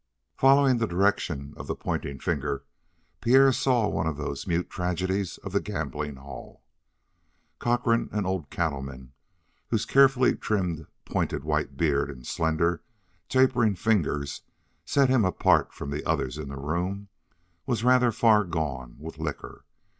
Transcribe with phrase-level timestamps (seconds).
[0.35, 2.63] Following the direction of the pointing finger,
[3.21, 6.63] Pierre saw one of those mute tragedies of the gambling hall.
[7.59, 9.13] Cochrane, an old cattleman
[9.69, 12.81] whose carefully trimmed, pointed white beard and slender,
[13.29, 14.41] tapering fingers
[14.85, 17.09] set him apart from the others in the room,
[17.67, 19.65] was rather far gone with liquor.